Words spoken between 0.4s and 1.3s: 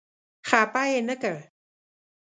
خپه یې نه